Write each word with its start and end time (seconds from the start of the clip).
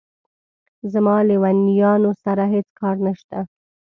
زما 0.93 1.15
له 1.27 1.27
لېونیانو 1.29 2.11
سره 2.23 2.43
هېڅ 2.53 2.67
کار 2.79 2.95
نشته. 3.05 3.37